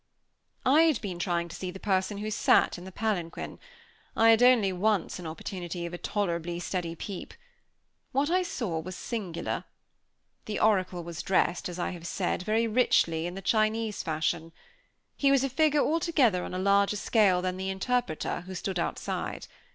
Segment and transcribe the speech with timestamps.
[0.65, 3.59] I had been trying to see the person who sat in the palanquin.
[4.17, 7.35] I had only once an opportunity of a tolerably steady peep.
[8.11, 9.63] What I saw was singular.
[10.45, 14.53] The oracle was dressed, as I have said, very richly, in the Chinese fashion.
[15.15, 19.45] He was a figure altogether on a larger scale than the interpreter, who stood outside.